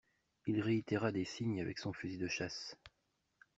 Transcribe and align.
Il 0.47 0.61
réitéra 0.61 1.11
des 1.11 1.25
signes 1.25 1.61
avec 1.61 1.77
son 1.77 1.93
fusil 1.93 2.17
de 2.17 2.27
chasse. 2.27 2.75